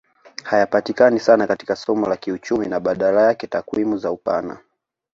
[0.43, 4.59] Hayapatikani sana katika somo la kiuchumi na badala yake takwimu za upana